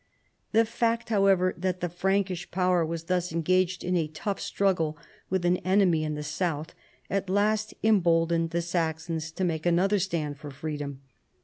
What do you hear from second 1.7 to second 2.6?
the Frankish